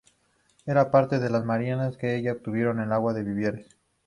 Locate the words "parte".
0.89-1.19